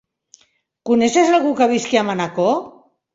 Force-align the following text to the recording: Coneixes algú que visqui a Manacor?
Coneixes 0.89 1.29
algú 1.39 1.51
que 1.59 1.67
visqui 1.73 1.99
a 2.01 2.03
Manacor? 2.09 2.57